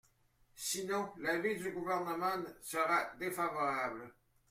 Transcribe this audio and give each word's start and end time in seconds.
Sinon, 0.55 1.11
l’avis 1.19 1.57
du 1.59 1.71
Gouvernement 1.73 2.43
sera 2.63 3.13
défavorable. 3.19 4.11